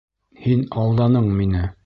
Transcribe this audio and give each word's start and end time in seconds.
Һин 0.45 0.63
алданың 0.85 1.31
мине! 1.37 1.67